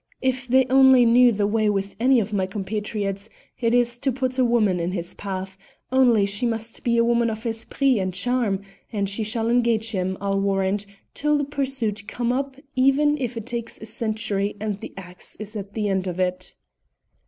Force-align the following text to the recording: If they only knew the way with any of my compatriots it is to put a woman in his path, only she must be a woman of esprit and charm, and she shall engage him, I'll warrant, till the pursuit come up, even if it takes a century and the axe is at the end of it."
If 0.19 0.47
they 0.47 0.65
only 0.65 1.05
knew 1.05 1.31
the 1.31 1.45
way 1.45 1.69
with 1.69 1.95
any 1.99 2.19
of 2.19 2.33
my 2.33 2.47
compatriots 2.47 3.29
it 3.59 3.71
is 3.71 3.99
to 3.99 4.11
put 4.11 4.39
a 4.39 4.43
woman 4.43 4.79
in 4.79 4.93
his 4.93 5.13
path, 5.13 5.59
only 5.91 6.25
she 6.25 6.43
must 6.47 6.83
be 6.83 6.97
a 6.97 7.03
woman 7.05 7.29
of 7.29 7.45
esprit 7.45 7.99
and 7.99 8.11
charm, 8.11 8.61
and 8.91 9.07
she 9.07 9.21
shall 9.23 9.47
engage 9.47 9.91
him, 9.91 10.17
I'll 10.19 10.39
warrant, 10.41 10.87
till 11.13 11.37
the 11.37 11.43
pursuit 11.45 12.07
come 12.07 12.31
up, 12.33 12.55
even 12.75 13.15
if 13.19 13.37
it 13.37 13.45
takes 13.45 13.77
a 13.79 13.85
century 13.85 14.55
and 14.59 14.79
the 14.81 14.91
axe 14.97 15.35
is 15.39 15.55
at 15.55 15.75
the 15.75 15.87
end 15.87 16.07
of 16.07 16.19
it." 16.19 16.55